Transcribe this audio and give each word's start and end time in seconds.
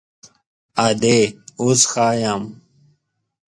_ادې، 0.87 1.19
اوس 1.61 1.81
ښه 1.91 2.07
يم. 2.23 2.43